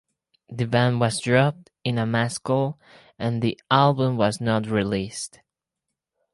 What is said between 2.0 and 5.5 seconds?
mass cull and the album was not released.